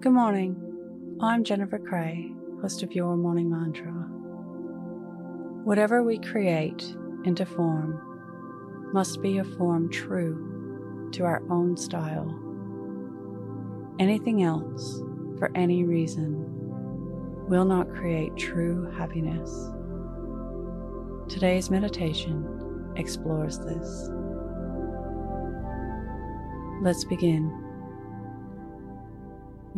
[0.00, 1.16] Good morning.
[1.20, 3.90] I'm Jennifer Cray, host of Your Morning Mantra.
[5.64, 6.94] Whatever we create
[7.24, 8.00] into form
[8.92, 12.32] must be a form true to our own style.
[13.98, 15.02] Anything else,
[15.36, 16.44] for any reason,
[17.48, 19.50] will not create true happiness.
[21.28, 24.10] Today's meditation explores this.
[26.82, 27.67] Let's begin.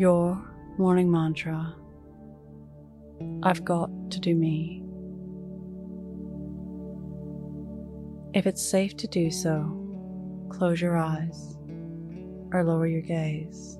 [0.00, 0.42] Your
[0.78, 1.76] morning mantra
[3.42, 4.82] I've got to do me.
[8.32, 11.54] If it's safe to do so, close your eyes
[12.50, 13.76] or lower your gaze.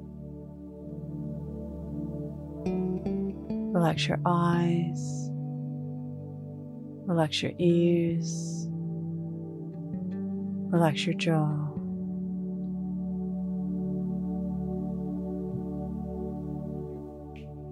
[2.67, 5.31] Relax your eyes,
[7.07, 8.67] relax your ears,
[10.71, 11.80] relax your jaw.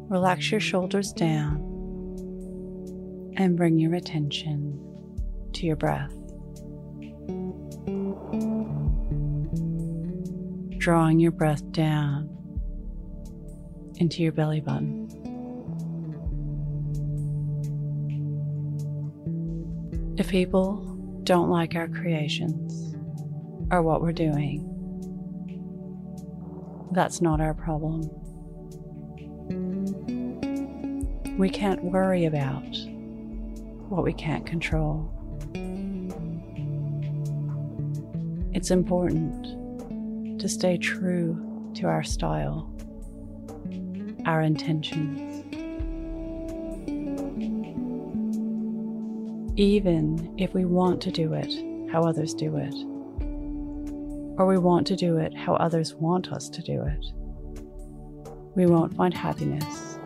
[0.09, 1.57] Relax your shoulders down
[3.37, 4.81] and bring your attention
[5.53, 6.13] to your breath.
[10.79, 12.31] Drawing your breath down
[13.97, 15.09] into your belly button.
[20.17, 20.77] If people
[21.25, 22.97] don't like our creations
[23.71, 24.65] or what we're doing,
[26.93, 28.09] that's not our problem.
[31.39, 32.67] We can't worry about
[33.89, 35.09] what we can't control.
[38.53, 42.69] It's important to stay true to our style,
[44.27, 45.45] our intentions.
[49.57, 51.53] Even if we want to do it
[51.93, 52.75] how others do it,
[54.41, 57.07] or we want to do it how others want us to do it,
[58.57, 59.98] we won't find happiness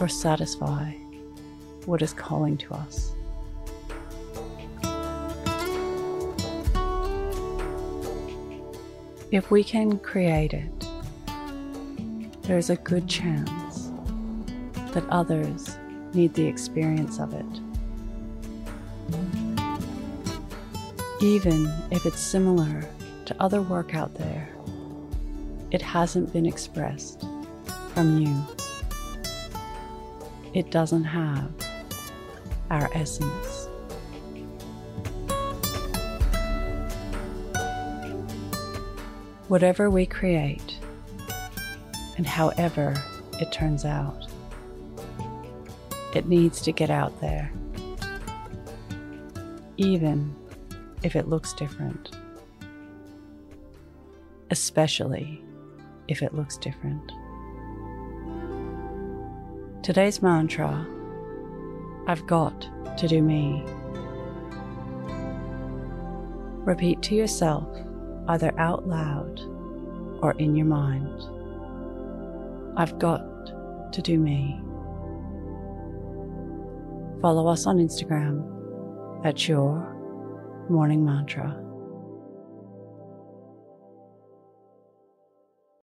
[0.00, 0.92] or satisfy
[1.84, 3.12] what is calling to us.
[9.30, 10.86] If we can create it,
[12.42, 13.92] there is a good chance
[14.92, 15.78] that others
[16.14, 17.60] need the experience of it.
[21.22, 22.84] Even if it's similar
[23.26, 24.48] to other work out there,
[25.70, 27.24] it hasn't been expressed
[27.94, 28.59] from you.
[30.52, 31.52] It doesn't have
[32.70, 33.68] our essence.
[39.46, 40.76] Whatever we create,
[42.16, 42.94] and however
[43.40, 44.26] it turns out,
[46.14, 47.52] it needs to get out there,
[49.76, 50.34] even
[51.04, 52.10] if it looks different,
[54.50, 55.42] especially
[56.08, 57.12] if it looks different.
[59.82, 60.86] Today's mantra
[62.06, 62.68] I've got
[62.98, 63.64] to do me.
[66.66, 67.66] Repeat to yourself,
[68.28, 69.40] either out loud
[70.20, 71.22] or in your mind.
[72.76, 73.24] I've got
[73.94, 74.60] to do me.
[77.22, 79.96] Follow us on Instagram at Your
[80.68, 81.58] Morning Mantra.